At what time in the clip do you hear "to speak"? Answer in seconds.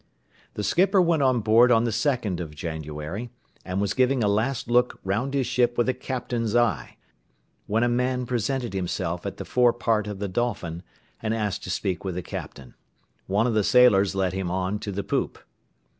11.65-12.03